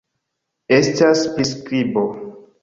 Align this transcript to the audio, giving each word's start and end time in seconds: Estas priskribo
Estas 0.77 1.21
priskribo 1.35 2.07